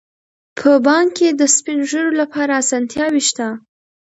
[0.57, 3.47] په بانک کې د سپین ږیرو لپاره اسانتیاوې شته.